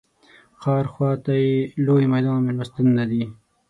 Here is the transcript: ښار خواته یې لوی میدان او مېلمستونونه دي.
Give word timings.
ښار 0.61 0.85
خواته 0.93 1.33
یې 1.45 1.55
لوی 1.85 2.05
میدان 2.13 2.35
او 2.37 2.45
مېلمستونونه 2.47 3.03
دي. 3.11 3.23